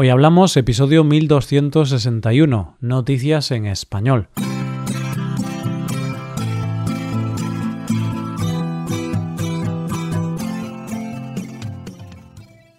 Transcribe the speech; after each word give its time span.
Hoy 0.00 0.10
hablamos 0.10 0.56
episodio 0.56 1.02
1261, 1.02 2.76
Noticias 2.80 3.50
en 3.50 3.66
Español. 3.66 4.28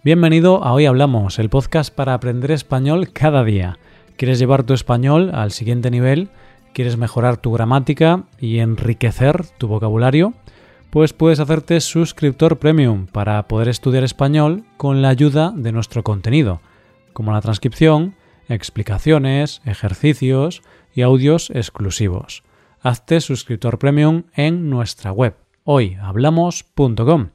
Bienvenido 0.02 0.64
a 0.64 0.72
Hoy 0.72 0.86
Hablamos, 0.86 1.40
el 1.40 1.50
podcast 1.50 1.94
para 1.94 2.14
aprender 2.14 2.52
español 2.52 3.12
cada 3.12 3.44
día. 3.44 3.80
¿Quieres 4.16 4.40
llevar 4.40 4.64
tu 4.64 4.74
español 4.74 5.32
al 5.34 5.52
siguiente 5.52 5.92
nivel? 5.92 6.30
¿Quieres 6.72 6.96
mejorar 6.96 7.36
tu 7.36 7.52
gramática 7.52 8.24
y 8.40 8.60
enriquecer 8.60 9.46
tu 9.58 9.68
vocabulario? 9.68 10.36
Pues 10.90 11.12
puedes 11.12 11.42
hacerte 11.42 11.82
suscriptor 11.82 12.60
premium 12.60 13.08
para 13.08 13.46
poder 13.50 13.68
estudiar 13.68 14.06
español 14.06 14.64
con 14.78 15.02
la 15.02 15.10
ayuda 15.10 15.52
de 15.54 15.74
nuestro 15.74 16.02
contenido 16.02 16.62
como 17.20 17.34
la 17.34 17.42
transcripción, 17.42 18.16
explicaciones, 18.48 19.62
ejercicios 19.66 20.62
y 20.94 21.02
audios 21.02 21.50
exclusivos. 21.50 22.44
Hazte 22.80 23.20
suscriptor 23.20 23.78
premium 23.78 24.24
en 24.36 24.70
nuestra 24.70 25.12
web 25.12 25.36
hoyhablamos.com. 25.66 27.32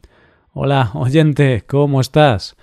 Hola, 0.54 0.90
oyente, 0.94 1.64
¿cómo 1.66 2.00
estás? 2.00 2.56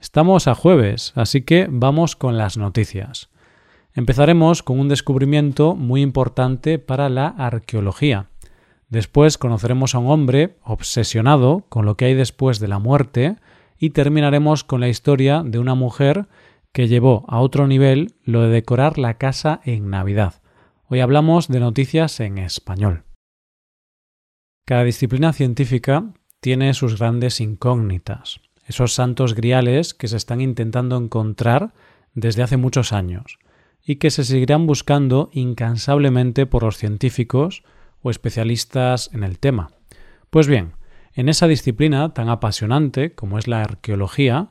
Estamos 0.00 0.46
a 0.46 0.54
jueves, 0.54 1.12
así 1.16 1.42
que 1.42 1.66
vamos 1.68 2.14
con 2.14 2.38
las 2.38 2.56
noticias. 2.56 3.30
Empezaremos 3.92 4.62
con 4.62 4.78
un 4.78 4.88
descubrimiento 4.88 5.74
muy 5.74 6.02
importante 6.02 6.78
para 6.78 7.08
la 7.08 7.26
arqueología. 7.26 8.28
Después 8.88 9.38
conoceremos 9.38 9.96
a 9.96 9.98
un 9.98 10.08
hombre 10.08 10.56
obsesionado 10.62 11.64
con 11.68 11.84
lo 11.84 11.96
que 11.96 12.04
hay 12.04 12.14
después 12.14 12.60
de 12.60 12.68
la 12.68 12.78
muerte 12.78 13.38
y 13.76 13.90
terminaremos 13.90 14.62
con 14.62 14.80
la 14.80 14.88
historia 14.88 15.42
de 15.44 15.58
una 15.58 15.74
mujer 15.74 16.28
que 16.72 16.88
llevó 16.88 17.24
a 17.28 17.40
otro 17.40 17.66
nivel 17.66 18.14
lo 18.24 18.42
de 18.42 18.48
decorar 18.48 18.98
la 18.98 19.14
casa 19.14 19.60
en 19.64 19.90
Navidad. 19.90 20.42
Hoy 20.86 21.00
hablamos 21.00 21.48
de 21.48 21.60
noticias 21.60 22.20
en 22.20 22.38
español. 22.38 23.04
Cada 24.64 24.84
disciplina 24.84 25.32
científica 25.32 26.12
tiene 26.40 26.74
sus 26.74 26.98
grandes 26.98 27.40
incógnitas, 27.40 28.40
esos 28.66 28.94
santos 28.94 29.34
griales 29.34 29.94
que 29.94 30.08
se 30.08 30.16
están 30.16 30.40
intentando 30.40 30.96
encontrar 30.96 31.74
desde 32.14 32.42
hace 32.42 32.56
muchos 32.56 32.92
años 32.92 33.38
y 33.84 33.96
que 33.96 34.10
se 34.10 34.24
seguirán 34.24 34.66
buscando 34.66 35.30
incansablemente 35.32 36.46
por 36.46 36.62
los 36.62 36.76
científicos 36.76 37.64
o 38.02 38.10
especialistas 38.10 39.10
en 39.12 39.24
el 39.24 39.38
tema. 39.38 39.70
Pues 40.30 40.46
bien, 40.46 40.74
en 41.14 41.28
esa 41.28 41.48
disciplina 41.48 42.14
tan 42.14 42.28
apasionante 42.28 43.14
como 43.14 43.38
es 43.38 43.48
la 43.48 43.62
arqueología, 43.62 44.50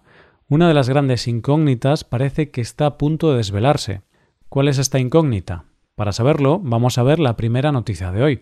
una 0.50 0.68
de 0.68 0.74
las 0.74 0.90
grandes 0.90 1.28
incógnitas 1.28 2.04
parece 2.04 2.50
que 2.50 2.62
está 2.62 2.88
a 2.88 2.98
punto 2.98 3.30
de 3.32 3.38
desvelarse. 3.38 4.02
¿Cuál 4.50 4.68
es 4.68 4.80
esta 4.80 4.98
incógnita? 4.98 5.66
Para 5.96 6.12
saberlo, 6.12 6.60
vamos 6.60 6.98
a 6.98 7.04
ver 7.04 7.20
la 7.20 7.38
primera 7.38 7.72
noticia 7.72 8.12
de 8.12 8.24
hoy. 8.24 8.42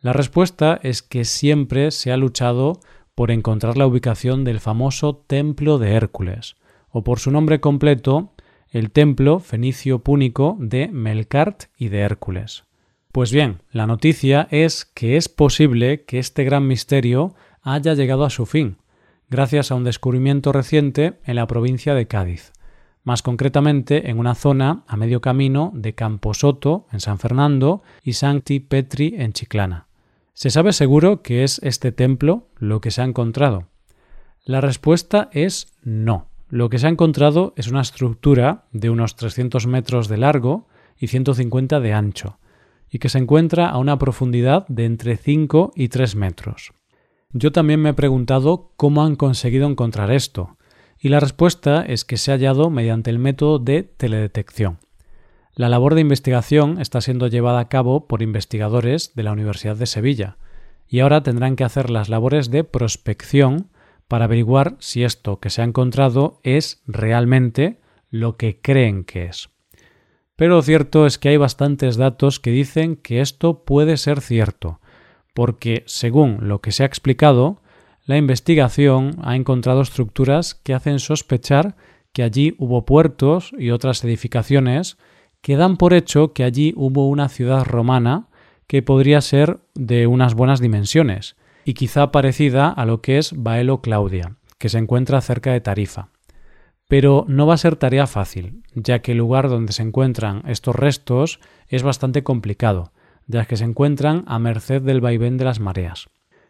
La 0.00 0.12
respuesta 0.12 0.80
es 0.82 1.02
que 1.02 1.24
siempre 1.24 1.92
se 1.92 2.10
ha 2.10 2.16
luchado 2.16 2.80
por 3.14 3.30
encontrar 3.30 3.76
la 3.76 3.86
ubicación 3.86 4.42
del 4.42 4.58
famoso 4.58 5.14
Templo 5.16 5.78
de 5.78 5.92
Hércules, 5.92 6.56
o 6.88 7.04
por 7.04 7.20
su 7.20 7.30
nombre 7.30 7.60
completo, 7.60 8.32
el 8.68 8.90
Templo 8.90 9.38
Fenicio 9.38 10.00
Púnico 10.00 10.56
de 10.58 10.88
Melkart 10.88 11.64
y 11.76 11.90
de 11.90 12.00
Hércules. 12.00 12.64
Pues 13.12 13.30
bien, 13.30 13.62
la 13.70 13.86
noticia 13.86 14.48
es 14.50 14.84
que 14.84 15.16
es 15.16 15.28
posible 15.28 16.04
que 16.04 16.18
este 16.18 16.42
gran 16.42 16.66
misterio 16.66 17.34
haya 17.62 17.94
llegado 17.94 18.24
a 18.24 18.30
su 18.30 18.46
fin, 18.46 18.78
gracias 19.30 19.70
a 19.70 19.76
un 19.76 19.84
descubrimiento 19.84 20.52
reciente 20.52 21.20
en 21.24 21.36
la 21.36 21.46
provincia 21.46 21.94
de 21.94 22.08
Cádiz, 22.08 22.52
más 23.04 23.22
concretamente 23.22 24.10
en 24.10 24.18
una 24.18 24.34
zona 24.34 24.82
a 24.88 24.96
medio 24.96 25.20
camino 25.20 25.70
de 25.72 25.94
Camposoto, 25.94 26.86
en 26.92 26.98
San 27.00 27.18
Fernando, 27.18 27.82
y 28.02 28.14
Sancti 28.14 28.58
Petri, 28.58 29.14
en 29.16 29.32
Chiclana. 29.32 29.86
¿Se 30.34 30.50
sabe 30.50 30.72
seguro 30.72 31.22
que 31.22 31.44
es 31.44 31.60
este 31.62 31.92
templo 31.92 32.48
lo 32.58 32.80
que 32.80 32.90
se 32.90 33.02
ha 33.02 33.04
encontrado? 33.04 33.68
La 34.44 34.60
respuesta 34.60 35.28
es 35.32 35.74
no. 35.82 36.26
Lo 36.48 36.68
que 36.68 36.78
se 36.78 36.86
ha 36.86 36.90
encontrado 36.90 37.54
es 37.56 37.68
una 37.68 37.82
estructura 37.82 38.64
de 38.72 38.90
unos 38.90 39.14
300 39.14 39.66
metros 39.68 40.08
de 40.08 40.16
largo 40.16 40.66
y 40.98 41.06
150 41.06 41.78
de 41.78 41.92
ancho, 41.92 42.38
y 42.90 42.98
que 42.98 43.08
se 43.08 43.18
encuentra 43.18 43.68
a 43.68 43.78
una 43.78 43.96
profundidad 43.98 44.66
de 44.66 44.86
entre 44.86 45.16
5 45.16 45.72
y 45.76 45.88
3 45.88 46.16
metros. 46.16 46.72
Yo 47.32 47.52
también 47.52 47.80
me 47.80 47.90
he 47.90 47.94
preguntado 47.94 48.72
cómo 48.76 49.04
han 49.04 49.14
conseguido 49.14 49.68
encontrar 49.68 50.10
esto, 50.10 50.56
y 50.98 51.10
la 51.10 51.20
respuesta 51.20 51.82
es 51.82 52.04
que 52.04 52.16
se 52.16 52.32
ha 52.32 52.34
hallado 52.34 52.70
mediante 52.70 53.10
el 53.10 53.20
método 53.20 53.60
de 53.60 53.84
teledetección. 53.84 54.78
La 55.54 55.68
labor 55.68 55.94
de 55.94 56.00
investigación 56.00 56.80
está 56.80 57.00
siendo 57.00 57.28
llevada 57.28 57.60
a 57.60 57.68
cabo 57.68 58.08
por 58.08 58.22
investigadores 58.22 59.14
de 59.14 59.22
la 59.22 59.32
Universidad 59.32 59.76
de 59.76 59.86
Sevilla, 59.86 60.38
y 60.88 61.00
ahora 61.00 61.22
tendrán 61.22 61.54
que 61.54 61.62
hacer 61.62 61.88
las 61.88 62.08
labores 62.08 62.50
de 62.50 62.64
prospección 62.64 63.68
para 64.08 64.24
averiguar 64.24 64.74
si 64.80 65.04
esto 65.04 65.38
que 65.38 65.50
se 65.50 65.62
ha 65.62 65.64
encontrado 65.64 66.40
es 66.42 66.82
realmente 66.88 67.78
lo 68.10 68.36
que 68.36 68.60
creen 68.60 69.04
que 69.04 69.26
es. 69.26 69.50
Pero 70.34 70.56
lo 70.56 70.62
cierto 70.62 71.06
es 71.06 71.16
que 71.16 71.28
hay 71.28 71.36
bastantes 71.36 71.96
datos 71.96 72.40
que 72.40 72.50
dicen 72.50 72.96
que 72.96 73.20
esto 73.20 73.62
puede 73.64 73.96
ser 73.98 74.20
cierto, 74.20 74.79
porque, 75.34 75.82
según 75.86 76.48
lo 76.48 76.60
que 76.60 76.72
se 76.72 76.82
ha 76.82 76.86
explicado, 76.86 77.60
la 78.04 78.16
investigación 78.16 79.16
ha 79.22 79.36
encontrado 79.36 79.82
estructuras 79.82 80.54
que 80.54 80.74
hacen 80.74 80.98
sospechar 80.98 81.76
que 82.12 82.22
allí 82.22 82.54
hubo 82.58 82.84
puertos 82.84 83.52
y 83.56 83.70
otras 83.70 84.02
edificaciones 84.04 84.98
que 85.40 85.56
dan 85.56 85.76
por 85.76 85.94
hecho 85.94 86.32
que 86.32 86.44
allí 86.44 86.72
hubo 86.76 87.08
una 87.08 87.28
ciudad 87.28 87.64
romana 87.64 88.28
que 88.66 88.82
podría 88.82 89.20
ser 89.20 89.60
de 89.74 90.06
unas 90.06 90.34
buenas 90.34 90.60
dimensiones 90.60 91.36
y 91.64 91.74
quizá 91.74 92.10
parecida 92.10 92.68
a 92.68 92.84
lo 92.84 93.00
que 93.00 93.18
es 93.18 93.32
Baelo 93.36 93.80
Claudia, 93.80 94.36
que 94.58 94.68
se 94.68 94.78
encuentra 94.78 95.20
cerca 95.20 95.52
de 95.52 95.60
Tarifa. 95.60 96.08
Pero 96.88 97.24
no 97.28 97.46
va 97.46 97.54
a 97.54 97.58
ser 97.58 97.76
tarea 97.76 98.06
fácil, 98.06 98.62
ya 98.74 99.00
que 99.00 99.12
el 99.12 99.18
lugar 99.18 99.48
donde 99.48 99.72
se 99.72 99.82
encuentran 99.82 100.42
estos 100.46 100.74
restos 100.74 101.38
es 101.68 101.84
bastante 101.84 102.24
complicado, 102.24 102.92
de 103.30 103.38
las 103.38 103.46
que 103.46 103.56
se 103.56 103.64
encuentran 103.64 104.24
a 104.26 104.38
merced 104.40 104.82
del 104.82 105.00
vaivén 105.00 105.38
de 105.38 105.44
las 105.44 105.60
mareas. 105.60 106.08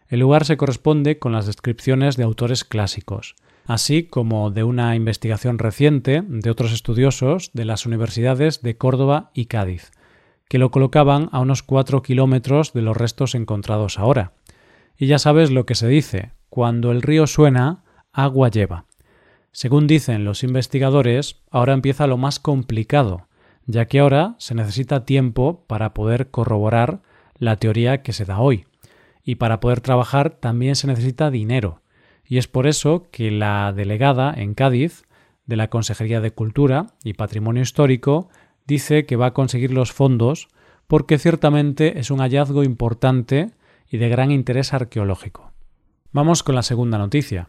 El 0.08 0.20
lugar 0.20 0.44
se 0.44 0.56
corresponde 0.56 1.18
con 1.18 1.32
las 1.32 1.46
descripciones 1.46 2.16
de 2.16 2.24
autores 2.24 2.64
clásicos, 2.64 3.36
así 3.66 4.04
como 4.04 4.50
de 4.50 4.64
una 4.64 4.96
investigación 4.96 5.58
reciente 5.58 6.22
de 6.26 6.50
otros 6.50 6.72
estudiosos 6.72 7.50
de 7.52 7.66
las 7.66 7.84
universidades 7.84 8.62
de 8.62 8.76
Córdoba 8.78 9.30
y 9.34 9.44
Cádiz, 9.44 9.92
que 10.48 10.58
lo 10.58 10.70
colocaban 10.70 11.28
a 11.32 11.40
unos 11.40 11.62
cuatro 11.62 12.02
kilómetros 12.02 12.72
de 12.72 12.82
los 12.82 12.96
restos 12.96 13.34
encontrados 13.34 13.98
ahora. 13.98 14.32
Y 14.96 15.06
ya 15.06 15.18
sabes 15.18 15.50
lo 15.50 15.66
que 15.66 15.74
se 15.74 15.86
dice, 15.86 16.32
cuando 16.48 16.92
el 16.92 17.02
río 17.02 17.26
suena, 17.26 17.84
agua 18.12 18.48
lleva. 18.48 18.86
Según 19.52 19.86
dicen 19.86 20.24
los 20.24 20.42
investigadores, 20.42 21.36
ahora 21.50 21.74
empieza 21.74 22.06
lo 22.06 22.16
más 22.16 22.40
complicado, 22.40 23.28
ya 23.70 23.86
que 23.86 24.00
ahora 24.00 24.34
se 24.38 24.54
necesita 24.54 25.04
tiempo 25.04 25.64
para 25.66 25.94
poder 25.94 26.30
corroborar 26.30 27.02
la 27.38 27.56
teoría 27.56 28.02
que 28.02 28.12
se 28.12 28.24
da 28.24 28.40
hoy. 28.40 28.66
Y 29.22 29.36
para 29.36 29.60
poder 29.60 29.80
trabajar 29.80 30.30
también 30.30 30.76
se 30.76 30.86
necesita 30.86 31.30
dinero. 31.30 31.82
Y 32.24 32.38
es 32.38 32.48
por 32.48 32.66
eso 32.66 33.06
que 33.10 33.30
la 33.30 33.72
delegada 33.72 34.32
en 34.36 34.54
Cádiz 34.54 35.04
de 35.46 35.56
la 35.56 35.68
Consejería 35.68 36.20
de 36.20 36.32
Cultura 36.32 36.88
y 37.04 37.14
Patrimonio 37.14 37.62
Histórico 37.62 38.28
dice 38.66 39.04
que 39.06 39.16
va 39.16 39.26
a 39.26 39.34
conseguir 39.34 39.72
los 39.72 39.92
fondos 39.92 40.48
porque 40.86 41.18
ciertamente 41.18 41.98
es 41.98 42.10
un 42.10 42.18
hallazgo 42.18 42.62
importante 42.62 43.50
y 43.88 43.98
de 43.98 44.08
gran 44.08 44.30
interés 44.30 44.72
arqueológico. 44.72 45.52
Vamos 46.12 46.42
con 46.42 46.54
la 46.54 46.62
segunda 46.62 46.98
noticia. 46.98 47.48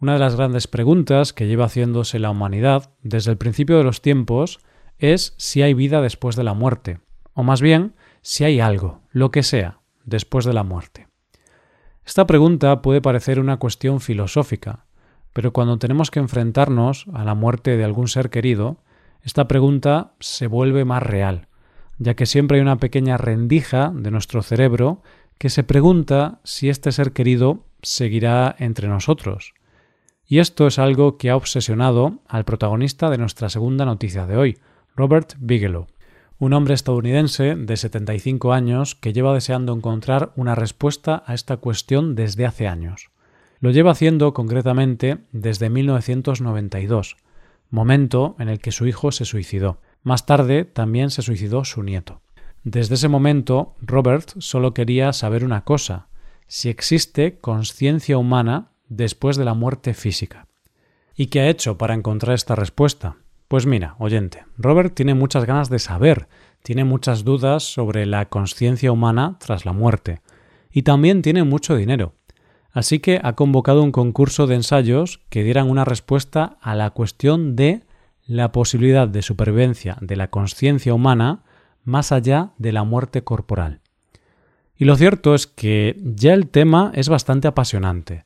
Una 0.00 0.12
de 0.12 0.20
las 0.20 0.36
grandes 0.36 0.68
preguntas 0.68 1.32
que 1.32 1.48
lleva 1.48 1.64
haciéndose 1.64 2.20
la 2.20 2.30
humanidad 2.30 2.90
desde 3.02 3.32
el 3.32 3.36
principio 3.36 3.78
de 3.78 3.84
los 3.84 4.00
tiempos 4.00 4.60
es 4.98 5.34
si 5.36 5.62
hay 5.62 5.74
vida 5.74 6.00
después 6.00 6.36
de 6.36 6.44
la 6.44 6.54
muerte, 6.54 7.00
o 7.34 7.42
más 7.42 7.60
bien 7.60 7.94
si 8.22 8.44
hay 8.44 8.60
algo, 8.60 9.00
lo 9.10 9.30
que 9.30 9.42
sea, 9.42 9.80
después 10.04 10.44
de 10.44 10.52
la 10.52 10.64
muerte. 10.64 11.08
Esta 12.04 12.26
pregunta 12.26 12.82
puede 12.82 13.00
parecer 13.02 13.38
una 13.38 13.58
cuestión 13.58 14.00
filosófica, 14.00 14.86
pero 15.32 15.52
cuando 15.52 15.78
tenemos 15.78 16.10
que 16.10 16.20
enfrentarnos 16.20 17.06
a 17.12 17.24
la 17.24 17.34
muerte 17.34 17.76
de 17.76 17.84
algún 17.84 18.08
ser 18.08 18.30
querido, 18.30 18.78
esta 19.22 19.46
pregunta 19.46 20.14
se 20.20 20.46
vuelve 20.46 20.84
más 20.84 21.02
real, 21.02 21.48
ya 21.98 22.14
que 22.14 22.26
siempre 22.26 22.56
hay 22.56 22.62
una 22.62 22.78
pequeña 22.78 23.18
rendija 23.18 23.92
de 23.94 24.10
nuestro 24.10 24.42
cerebro 24.42 25.02
que 25.38 25.50
se 25.50 25.64
pregunta 25.64 26.40
si 26.44 26.68
este 26.68 26.92
ser 26.92 27.12
querido 27.12 27.66
seguirá 27.82 28.56
entre 28.58 28.88
nosotros. 28.88 29.54
Y 30.26 30.40
esto 30.40 30.66
es 30.66 30.78
algo 30.78 31.16
que 31.16 31.30
ha 31.30 31.36
obsesionado 31.36 32.20
al 32.26 32.44
protagonista 32.44 33.08
de 33.10 33.18
nuestra 33.18 33.48
segunda 33.48 33.84
noticia 33.84 34.26
de 34.26 34.36
hoy, 34.36 34.58
Robert 34.98 35.36
Bigelow, 35.38 35.86
un 36.40 36.52
hombre 36.54 36.74
estadounidense 36.74 37.54
de 37.54 37.76
75 37.76 38.52
años 38.52 38.96
que 38.96 39.12
lleva 39.12 39.32
deseando 39.32 39.72
encontrar 39.72 40.32
una 40.34 40.56
respuesta 40.56 41.22
a 41.24 41.34
esta 41.34 41.58
cuestión 41.58 42.16
desde 42.16 42.46
hace 42.46 42.66
años. 42.66 43.10
Lo 43.60 43.70
lleva 43.70 43.92
haciendo 43.92 44.34
concretamente 44.34 45.18
desde 45.30 45.70
1992, 45.70 47.16
momento 47.70 48.34
en 48.40 48.48
el 48.48 48.58
que 48.58 48.72
su 48.72 48.88
hijo 48.88 49.12
se 49.12 49.24
suicidó. 49.24 49.80
Más 50.02 50.26
tarde 50.26 50.64
también 50.64 51.10
se 51.10 51.22
suicidó 51.22 51.64
su 51.64 51.84
nieto. 51.84 52.20
Desde 52.64 52.96
ese 52.96 53.06
momento, 53.06 53.76
Robert 53.80 54.30
solo 54.38 54.74
quería 54.74 55.12
saber 55.12 55.44
una 55.44 55.62
cosa, 55.62 56.08
si 56.48 56.70
existe 56.70 57.38
conciencia 57.38 58.18
humana 58.18 58.72
después 58.88 59.36
de 59.36 59.44
la 59.44 59.54
muerte 59.54 59.94
física. 59.94 60.48
¿Y 61.14 61.26
qué 61.26 61.42
ha 61.42 61.48
hecho 61.48 61.78
para 61.78 61.94
encontrar 61.94 62.34
esta 62.34 62.56
respuesta? 62.56 63.18
Pues 63.48 63.64
mira, 63.64 63.96
oyente, 63.98 64.44
Robert 64.58 64.94
tiene 64.94 65.14
muchas 65.14 65.46
ganas 65.46 65.70
de 65.70 65.78
saber, 65.78 66.28
tiene 66.62 66.84
muchas 66.84 67.24
dudas 67.24 67.62
sobre 67.62 68.04
la 68.04 68.28
conciencia 68.28 68.92
humana 68.92 69.38
tras 69.40 69.64
la 69.64 69.72
muerte, 69.72 70.20
y 70.70 70.82
también 70.82 71.22
tiene 71.22 71.44
mucho 71.44 71.74
dinero. 71.74 72.12
Así 72.72 72.98
que 72.98 73.20
ha 73.22 73.32
convocado 73.32 73.82
un 73.82 73.90
concurso 73.90 74.46
de 74.46 74.56
ensayos 74.56 75.20
que 75.30 75.42
dieran 75.42 75.70
una 75.70 75.86
respuesta 75.86 76.58
a 76.60 76.74
la 76.74 76.90
cuestión 76.90 77.56
de 77.56 77.84
la 78.26 78.52
posibilidad 78.52 79.08
de 79.08 79.22
supervivencia 79.22 79.96
de 80.02 80.16
la 80.16 80.28
conciencia 80.28 80.92
humana 80.92 81.42
más 81.84 82.12
allá 82.12 82.50
de 82.58 82.72
la 82.72 82.84
muerte 82.84 83.24
corporal. 83.24 83.80
Y 84.76 84.84
lo 84.84 84.94
cierto 84.96 85.34
es 85.34 85.46
que 85.46 85.96
ya 86.04 86.34
el 86.34 86.48
tema 86.48 86.92
es 86.94 87.08
bastante 87.08 87.48
apasionante, 87.48 88.24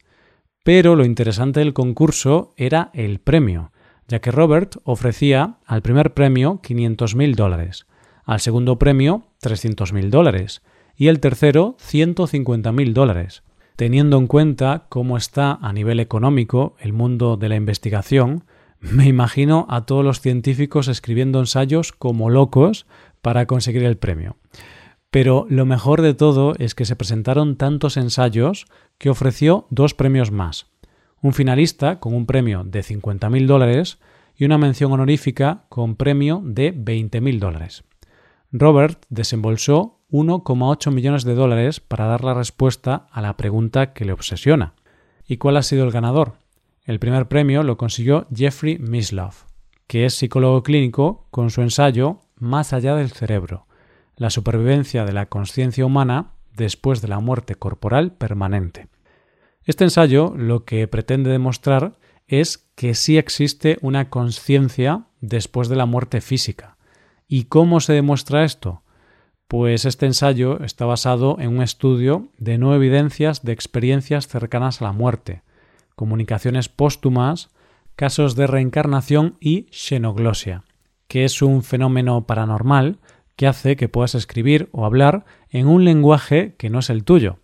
pero 0.65 0.97
lo 0.97 1.05
interesante 1.05 1.61
del 1.61 1.73
concurso 1.73 2.53
era 2.57 2.91
el 2.93 3.21
premio, 3.21 3.72
ya 4.13 4.21
que 4.21 4.31
Robert 4.31 4.77
ofrecía 4.85 5.57
al 5.65 5.81
primer 5.81 6.13
premio 6.13 6.61
500.000 6.63 7.35
dólares, 7.35 7.87
al 8.27 8.41
segundo 8.41 8.79
premio 8.79 9.23
300.000 9.41 10.11
dólares 10.11 10.61
y 10.99 11.09
el 11.09 11.19
tercero 11.19 11.79
150.000 11.79 12.93
dólares. 12.93 13.43
Teniendo 13.75 14.19
en 14.19 14.27
cuenta 14.27 14.85
cómo 14.91 15.17
está 15.17 15.55
a 15.63 15.73
nivel 15.73 15.99
económico 15.99 16.77
el 16.79 16.93
mundo 16.93 17.39
de 17.39 17.49
la 17.49 17.57
investigación, 17.57 18.45
me 18.81 19.07
imagino 19.07 19.67
a 19.71 19.87
todos 19.87 20.05
los 20.05 20.21
científicos 20.21 20.89
escribiendo 20.89 21.39
ensayos 21.41 21.93
como 21.93 22.29
locos 22.29 22.85
para 23.23 23.47
conseguir 23.47 23.85
el 23.85 23.97
premio. 23.97 24.37
Pero 25.11 25.47
lo 25.49 25.65
mejor 25.65 26.03
de 26.03 26.13
todo 26.13 26.53
es 26.59 26.75
que 26.75 26.85
se 26.85 26.97
presentaron 26.97 27.57
tantos 27.57 27.97
ensayos 27.97 28.67
que 28.99 29.09
ofreció 29.09 29.67
dos 29.71 29.95
premios 29.95 30.31
más. 30.31 30.67
Un 31.23 31.33
finalista 31.35 32.01
con 32.01 32.15
un 32.15 32.27
premio 32.27 32.65
de 32.65 32.81
50.000 32.81 33.47
dólares 33.47 34.01
y 34.37 34.45
una 34.45 34.59
mención 34.59 34.91
honorífica 34.91 35.67
con 35.69 35.95
premio 35.95 36.43
de 36.45 36.75
20.000 36.75 37.39
dólares. 37.39 37.85
Robert 38.51 39.05
desembolsó 39.09 40.01
1,8 40.11 40.91
millones 40.91 41.23
de 41.23 41.37
dólares 41.37 41.79
para 41.79 42.07
dar 42.07 42.25
la 42.25 42.35
respuesta 42.35 43.07
a 43.13 43.23
la 43.23 43.37
pregunta 43.37 43.93
que 43.93 44.05
le 44.05 44.13
obsesiona. 44.13 44.75
¿Y 45.25 45.37
cuál 45.37 45.57
ha 45.59 45.63
sido 45.63 45.85
el 45.85 45.93
ganador? 45.93 46.35
El 46.85 46.99
primer 46.99 47.29
premio 47.29 47.63
lo 47.63 47.77
consiguió 47.77 48.27
Jeffrey 48.35 48.79
Mislove, 48.79 49.47
que 49.87 50.05
es 50.05 50.15
psicólogo 50.15 50.65
clínico 50.65 51.29
con 51.31 51.51
su 51.51 51.63
ensayo 51.63 52.19
Más 52.35 52.73
allá 52.73 52.97
del 52.97 53.13
cerebro, 53.13 53.67
la 54.17 54.31
supervivencia 54.31 55.05
de 55.05 55.13
la 55.13 55.27
conciencia 55.27 55.87
humana 55.87 56.33
después 56.57 57.01
de 57.01 57.07
la 57.07 57.21
muerte 57.21 57.55
corporal 57.55 58.13
permanente. 58.13 58.89
Este 59.65 59.85
ensayo 59.85 60.35
lo 60.37 60.65
que 60.65 60.89
pretende 60.89 61.31
demostrar 61.31 61.99
es 62.27 62.59
que 62.75 62.95
sí 62.95 63.19
existe 63.19 63.79
una 63.81 64.11
conciencia 64.11 65.05
después 65.21 65.69
de 65.69 65.77
la 65.77 65.87
muerte 65.87 66.21
física. 66.21 66.77
¿Y 67.29 67.45
cómo 67.45 67.81
se 67.81 67.93
demuestra 67.93 68.45
esto? 68.45 68.83
Pues 69.47 69.85
este 69.85 70.07
ensayo 70.07 70.63
está 70.65 70.87
basado 70.87 71.37
en 71.39 71.49
un 71.51 71.63
estudio 71.63 72.29
de 72.39 72.59
no 72.59 72.75
evidencias 72.75 73.45
de 73.45 73.53
experiencias 73.53 74.27
cercanas 74.27 74.81
a 74.81 74.87
la 74.87 74.93
muerte, 74.93 75.43
comunicaciones 75.95 76.69
póstumas, 76.69 77.51
casos 77.95 78.35
de 78.35 78.47
reencarnación 78.47 79.37
y 79.41 79.69
xenoglosia, 79.71 80.65
que 81.07 81.25
es 81.25 81.43
un 81.43 81.63
fenómeno 81.63 82.27
paranormal 82.27 82.99
que 83.37 83.47
hace 83.47 83.77
que 83.77 83.89
puedas 83.89 84.15
escribir 84.15 84.69
o 84.73 84.87
hablar 84.87 85.25
en 85.51 85.69
un 85.69 85.85
lenguaje 85.85 86.55
que 86.57 86.71
no 86.71 86.79
es 86.79 86.91
el 86.91 87.05
tuyo. 87.05 87.42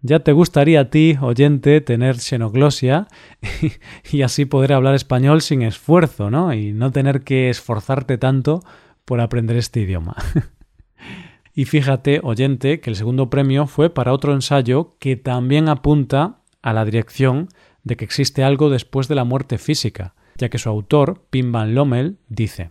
Ya 0.00 0.20
te 0.20 0.32
gustaría 0.32 0.80
a 0.80 0.90
ti, 0.90 1.16
oyente, 1.20 1.80
tener 1.80 2.18
xenoglosia 2.18 3.08
y 4.12 4.22
así 4.22 4.44
poder 4.44 4.72
hablar 4.72 4.94
español 4.94 5.42
sin 5.42 5.62
esfuerzo, 5.62 6.30
¿no? 6.30 6.52
Y 6.54 6.72
no 6.72 6.92
tener 6.92 7.24
que 7.24 7.50
esforzarte 7.50 8.16
tanto 8.16 8.62
por 9.04 9.20
aprender 9.20 9.56
este 9.56 9.80
idioma. 9.80 10.14
y 11.54 11.64
fíjate, 11.64 12.20
oyente, 12.22 12.78
que 12.80 12.90
el 12.90 12.96
segundo 12.96 13.28
premio 13.28 13.66
fue 13.66 13.90
para 13.90 14.12
otro 14.12 14.34
ensayo 14.34 14.96
que 15.00 15.16
también 15.16 15.68
apunta 15.68 16.42
a 16.62 16.72
la 16.72 16.84
dirección 16.84 17.48
de 17.82 17.96
que 17.96 18.04
existe 18.04 18.44
algo 18.44 18.70
después 18.70 19.08
de 19.08 19.16
la 19.16 19.24
muerte 19.24 19.58
física, 19.58 20.14
ya 20.36 20.48
que 20.48 20.58
su 20.58 20.68
autor, 20.68 21.24
Pim 21.30 21.50
Van 21.50 21.74
Lommel, 21.74 22.18
dice 22.28 22.70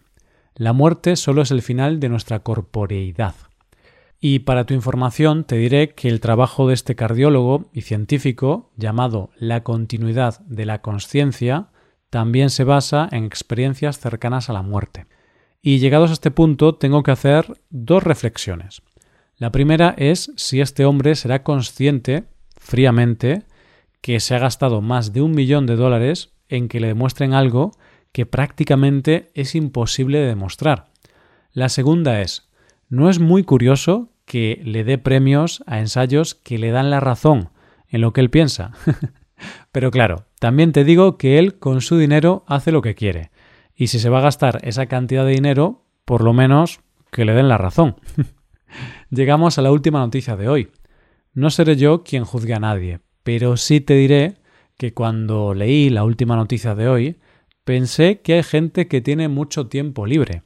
La 0.56 0.72
muerte 0.72 1.18
solo 1.18 1.42
es 1.42 1.52
el 1.52 1.62
final 1.62 2.00
de 2.00 2.08
nuestra 2.08 2.40
corporeidad. 2.40 3.36
Y 4.20 4.40
para 4.40 4.66
tu 4.66 4.74
información 4.74 5.44
te 5.44 5.58
diré 5.58 5.94
que 5.94 6.10
el 6.10 6.20
trabajo 6.20 6.68
de 6.68 6.74
este 6.74 6.96
cardiólogo 6.96 7.70
y 7.72 7.82
científico, 7.82 8.72
llamado 8.76 9.30
La 9.38 9.64
continuidad 9.64 10.40
de 10.42 10.66
la 10.66 10.82
conciencia, 10.82 11.68
también 12.10 12.50
se 12.50 12.64
basa 12.64 13.08
en 13.12 13.26
experiencias 13.26 14.00
cercanas 14.00 14.50
a 14.50 14.54
la 14.54 14.64
muerte. 14.64 15.06
Y 15.62 15.80
llegados 15.80 16.10
a 16.10 16.14
este 16.14 16.32
punto 16.32 16.76
tengo 16.76 17.04
que 17.04 17.12
hacer 17.12 17.62
dos 17.70 18.04
reflexiones. 18.04 18.82
La 19.36 19.52
primera 19.52 19.94
es 19.98 20.32
si 20.36 20.62
este 20.62 20.86
hombre 20.86 21.14
será 21.16 21.44
consciente, 21.44 22.24
fríamente, 22.56 23.44
que 24.02 24.20
se 24.20 24.34
ha 24.34 24.40
gastado 24.40 24.82
más 24.82 25.14
de 25.14 25.22
un 25.22 25.32
millón 25.32 25.68
de 25.68 25.76
dólares 25.76 26.32
en 26.50 26.70
que 26.70 26.80
le 26.80 26.88
demuestren 26.88 27.34
algo 27.34 27.72
que 28.12 28.26
prácticamente 28.26 29.30
es 29.36 29.54
imposible 29.54 30.20
de 30.20 30.28
demostrar. 30.28 30.88
La 31.52 31.70
segunda 31.70 32.22
es, 32.22 32.47
¿no 32.90 33.10
es 33.10 33.20
muy 33.20 33.44
curioso 33.44 34.10
que 34.26 34.62
le 34.64 34.84
dé 34.84 34.98
premios 34.98 35.64
a 35.68 35.80
ensayos 35.80 36.36
que 36.36 36.58
le 36.58 36.72
dan 36.72 36.90
la 36.90 37.00
razón 37.00 37.50
en 37.88 38.02
lo 38.02 38.14
que 38.14 38.22
él 38.22 38.30
piensa? 38.30 38.72
Pero 39.72 39.92
claro, 39.92 40.26
también 40.40 40.72
te 40.72 40.84
digo 40.84 41.18
que 41.18 41.40
él 41.40 41.60
con 41.60 41.82
su 41.82 41.98
dinero 41.98 42.44
hace 42.48 42.72
lo 42.72 42.82
que 42.82 42.96
quiere. 42.96 43.32
Y 43.76 43.88
si 43.88 44.00
se 44.00 44.10
va 44.10 44.20
a 44.20 44.24
gastar 44.24 44.60
esa 44.64 44.88
cantidad 44.88 45.26
de 45.26 45.34
dinero, 45.34 45.86
por 46.06 46.24
lo 46.24 46.34
menos 46.34 46.80
que 47.12 47.26
le 47.26 47.34
den 47.34 47.48
la 47.48 47.58
razón. 47.58 47.96
Llegamos 49.10 49.58
a 49.58 49.62
la 49.62 49.72
última 49.72 50.00
noticia 50.00 50.36
de 50.36 50.50
hoy. 50.50 50.72
No 51.34 51.50
seré 51.50 51.76
yo 51.76 52.04
quien 52.04 52.26
juzgue 52.26 52.56
a 52.56 52.60
nadie, 52.60 53.00
pero 53.24 53.58
sí 53.58 53.82
te 53.82 53.94
diré 53.94 54.36
que 54.78 54.94
cuando 54.94 55.54
leí 55.54 55.90
la 55.90 56.04
última 56.04 56.36
noticia 56.36 56.76
de 56.76 56.88
hoy, 56.90 57.20
pensé 57.64 58.22
que 58.22 58.34
hay 58.34 58.44
gente 58.44 58.88
que 58.88 59.02
tiene 59.02 59.28
mucho 59.28 59.68
tiempo 59.68 60.06
libre. 60.06 60.44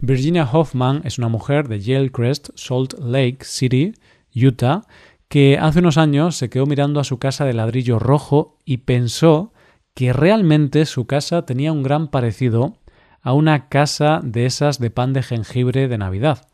Virginia 0.00 0.48
Hoffman 0.50 1.00
es 1.04 1.18
una 1.18 1.28
mujer 1.28 1.68
de 1.68 1.80
Yale-Crest, 1.80 2.50
Salt 2.54 2.94
Lake 2.98 3.38
City, 3.42 3.94
Utah, 4.34 4.82
que 5.28 5.58
hace 5.58 5.78
unos 5.78 5.96
años 5.96 6.36
se 6.36 6.50
quedó 6.50 6.66
mirando 6.66 7.00
a 7.00 7.04
su 7.04 7.18
casa 7.18 7.44
de 7.44 7.54
ladrillo 7.54 7.98
rojo 7.98 8.58
y 8.64 8.78
pensó 8.78 9.52
que 9.94 10.12
realmente 10.12 10.84
su 10.84 11.06
casa 11.06 11.46
tenía 11.46 11.72
un 11.72 11.82
gran 11.82 12.08
parecido 12.08 12.76
a 13.22 13.32
una 13.32 13.68
casa 13.68 14.20
de 14.22 14.46
esas 14.46 14.78
de 14.78 14.90
pan 14.90 15.14
de 15.14 15.22
jengibre 15.22 15.88
de 15.88 15.98
Navidad. 15.98 16.46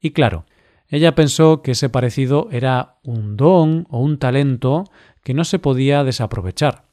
Y 0.00 0.12
claro, 0.12 0.46
ella 0.88 1.14
pensó 1.14 1.62
que 1.62 1.72
ese 1.72 1.88
parecido 1.88 2.48
era 2.50 2.96
un 3.04 3.36
don 3.36 3.86
o 3.90 4.00
un 4.00 4.18
talento 4.18 4.84
que 5.22 5.34
no 5.34 5.44
se 5.44 5.58
podía 5.58 6.02
desaprovechar. 6.02 6.86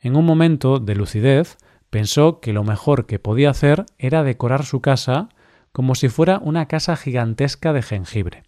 En 0.00 0.16
un 0.16 0.24
momento 0.24 0.78
de 0.78 0.94
lucidez, 0.94 1.58
pensó 1.96 2.40
que 2.40 2.52
lo 2.52 2.62
mejor 2.62 3.06
que 3.06 3.18
podía 3.18 3.48
hacer 3.48 3.86
era 3.96 4.22
decorar 4.22 4.66
su 4.66 4.82
casa 4.82 5.30
como 5.72 5.94
si 5.94 6.10
fuera 6.10 6.38
una 6.42 6.68
casa 6.68 6.94
gigantesca 6.94 7.72
de 7.72 7.80
jengibre. 7.80 8.42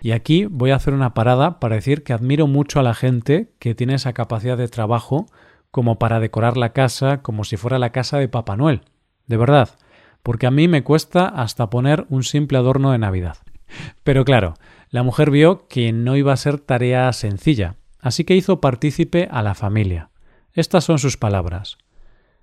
Y 0.00 0.12
aquí 0.12 0.46
voy 0.46 0.70
a 0.70 0.76
hacer 0.76 0.94
una 0.94 1.12
parada 1.12 1.60
para 1.60 1.74
decir 1.74 2.02
que 2.02 2.14
admiro 2.14 2.46
mucho 2.46 2.80
a 2.80 2.82
la 2.82 2.94
gente 2.94 3.52
que 3.58 3.74
tiene 3.74 3.92
esa 3.92 4.14
capacidad 4.14 4.56
de 4.56 4.68
trabajo 4.68 5.26
como 5.70 5.98
para 5.98 6.18
decorar 6.18 6.56
la 6.56 6.72
casa 6.72 7.20
como 7.20 7.44
si 7.44 7.58
fuera 7.58 7.78
la 7.78 7.92
casa 7.92 8.16
de 8.16 8.28
Papá 8.28 8.56
Noel. 8.56 8.80
De 9.26 9.36
verdad, 9.36 9.68
porque 10.22 10.46
a 10.46 10.50
mí 10.50 10.66
me 10.66 10.82
cuesta 10.82 11.26
hasta 11.26 11.68
poner 11.68 12.06
un 12.08 12.22
simple 12.22 12.56
adorno 12.56 12.92
de 12.92 12.98
Navidad. 12.98 13.36
Pero 14.02 14.24
claro, 14.24 14.54
la 14.88 15.02
mujer 15.02 15.30
vio 15.30 15.68
que 15.68 15.92
no 15.92 16.16
iba 16.16 16.32
a 16.32 16.38
ser 16.38 16.58
tarea 16.58 17.12
sencilla, 17.12 17.74
así 18.00 18.24
que 18.24 18.34
hizo 18.34 18.62
partícipe 18.62 19.28
a 19.30 19.42
la 19.42 19.54
familia. 19.54 20.08
Estas 20.54 20.84
son 20.84 20.98
sus 20.98 21.18
palabras. 21.18 21.76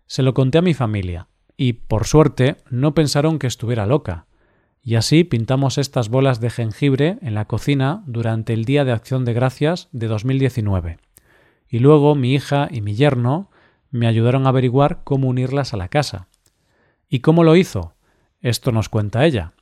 Se 0.08 0.24
lo 0.24 0.34
conté 0.34 0.60
a 0.60 0.62
mi 0.62 0.74
familia, 0.74 1.28
y, 1.58 1.74
por 1.74 2.06
suerte, 2.06 2.58
no 2.70 2.94
pensaron 2.94 3.40
que 3.40 3.48
estuviera 3.48 3.86
loca. 3.86 4.28
Y 4.82 4.96
así 4.96 5.24
pintamos 5.24 5.78
estas 5.78 6.10
bolas 6.10 6.40
de 6.40 6.52
jengibre 6.52 7.18
en 7.22 7.34
la 7.34 7.46
cocina 7.46 8.04
durante 8.06 8.54
el 8.54 8.66
Día 8.66 8.86
de 8.86 8.92
Acción 8.92 9.26
de 9.26 9.34
Gracias 9.34 9.90
de 9.92 10.08
2019. 10.08 11.00
Y 11.68 11.80
luego 11.80 12.14
mi 12.14 12.34
hija 12.34 12.68
y 12.70 12.82
mi 12.82 12.94
yerno 12.94 13.50
me 13.90 14.06
ayudaron 14.06 14.46
a 14.46 14.50
averiguar 14.50 15.02
cómo 15.04 15.28
unirlas 15.28 15.74
a 15.74 15.78
la 15.78 15.88
casa. 15.88 16.28
¿Y 17.10 17.20
cómo 17.20 17.44
lo 17.44 17.56
hizo? 17.56 17.96
Esto 18.42 18.72
nos 18.72 18.90
cuenta 18.90 19.26
ella. 19.26 19.54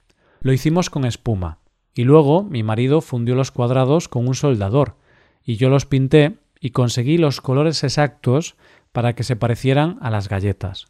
Lo 0.42 0.52
hicimos 0.52 0.90
con 0.90 1.06
espuma, 1.06 1.60
y 1.94 2.04
luego 2.04 2.44
mi 2.44 2.64
marido 2.64 3.00
fundió 3.00 3.36
los 3.36 3.52
cuadrados 3.52 4.10
con 4.10 4.28
un 4.28 4.36
soldador, 4.36 4.98
y 5.46 5.56
yo 5.56 5.70
los 5.70 5.86
pinté 5.86 6.38
y 6.63 6.70
conseguí 6.70 7.17
los 7.17 7.41
colores 7.41 7.84
exactos 7.84 8.55
para 8.93 9.15
que 9.15 9.25
se 9.25 9.36
parecieran 9.36 9.98
a 10.00 10.10
las 10.10 10.29
galletas. 10.29 10.86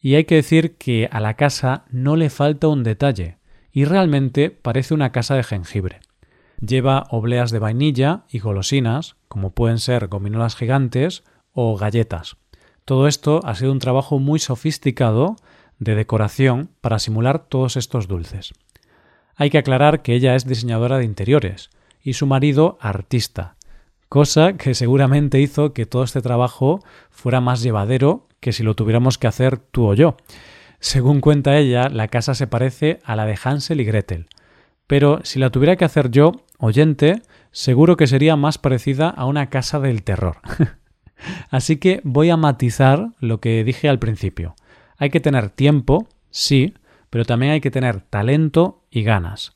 Y 0.00 0.14
hay 0.14 0.26
que 0.26 0.36
decir 0.36 0.76
que 0.76 1.08
a 1.10 1.18
la 1.18 1.34
casa 1.34 1.86
no 1.90 2.14
le 2.14 2.30
falta 2.30 2.68
un 2.68 2.84
detalle, 2.84 3.38
y 3.72 3.84
realmente 3.84 4.50
parece 4.50 4.94
una 4.94 5.10
casa 5.10 5.34
de 5.34 5.42
jengibre. 5.42 5.98
Lleva 6.64 7.08
obleas 7.10 7.50
de 7.50 7.58
vainilla 7.58 8.22
y 8.30 8.38
golosinas, 8.38 9.16
como 9.26 9.50
pueden 9.50 9.80
ser 9.80 10.06
gominolas 10.06 10.54
gigantes 10.54 11.24
o 11.52 11.76
galletas. 11.76 12.36
Todo 12.84 13.08
esto 13.08 13.40
ha 13.42 13.56
sido 13.56 13.72
un 13.72 13.80
trabajo 13.80 14.20
muy 14.20 14.38
sofisticado 14.38 15.34
de 15.80 15.96
decoración 15.96 16.70
para 16.80 17.00
simular 17.00 17.40
todos 17.48 17.76
estos 17.76 18.06
dulces. 18.06 18.54
Hay 19.34 19.50
que 19.50 19.58
aclarar 19.58 20.02
que 20.02 20.14
ella 20.14 20.36
es 20.36 20.46
diseñadora 20.46 20.98
de 20.98 21.04
interiores 21.06 21.70
y 22.00 22.12
su 22.12 22.26
marido 22.28 22.78
artista, 22.80 23.55
cosa 24.08 24.54
que 24.54 24.74
seguramente 24.74 25.40
hizo 25.40 25.72
que 25.72 25.86
todo 25.86 26.04
este 26.04 26.22
trabajo 26.22 26.80
fuera 27.10 27.40
más 27.40 27.62
llevadero 27.62 28.26
que 28.40 28.52
si 28.52 28.62
lo 28.62 28.74
tuviéramos 28.74 29.18
que 29.18 29.26
hacer 29.26 29.58
tú 29.58 29.88
o 29.88 29.94
yo. 29.94 30.16
Según 30.78 31.20
cuenta 31.20 31.56
ella, 31.56 31.88
la 31.88 32.08
casa 32.08 32.34
se 32.34 32.46
parece 32.46 33.00
a 33.04 33.16
la 33.16 33.26
de 33.26 33.38
Hansel 33.42 33.80
y 33.80 33.84
Gretel, 33.84 34.26
pero 34.86 35.20
si 35.24 35.38
la 35.38 35.50
tuviera 35.50 35.76
que 35.76 35.84
hacer 35.84 36.10
yo, 36.10 36.32
oyente, 36.58 37.22
seguro 37.50 37.96
que 37.96 38.06
sería 38.06 38.36
más 38.36 38.58
parecida 38.58 39.08
a 39.08 39.24
una 39.24 39.50
casa 39.50 39.80
del 39.80 40.02
terror. 40.02 40.36
Así 41.50 41.78
que 41.78 42.00
voy 42.04 42.30
a 42.30 42.36
matizar 42.36 43.08
lo 43.20 43.40
que 43.40 43.64
dije 43.64 43.88
al 43.88 43.98
principio. 43.98 44.54
Hay 44.98 45.10
que 45.10 45.20
tener 45.20 45.50
tiempo, 45.50 46.06
sí, 46.30 46.74
pero 47.10 47.24
también 47.24 47.52
hay 47.52 47.60
que 47.60 47.70
tener 47.70 48.00
talento 48.00 48.84
y 48.90 49.02
ganas. 49.02 49.55